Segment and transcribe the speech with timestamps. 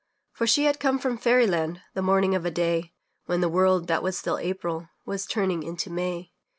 [0.31, 2.91] For she had come from fairy land, The morning of a day
[3.25, 6.33] When the world that still was April Was turning into May.